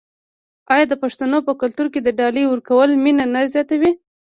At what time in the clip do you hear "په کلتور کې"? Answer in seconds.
1.47-1.99